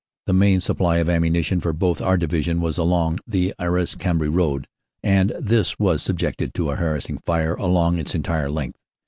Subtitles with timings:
[0.25, 4.65] The main supply of ammunition for both our Divisions was along the Arras Cambrai road,
[5.03, 8.79] and this was subjected to a harassing fire along its entire length.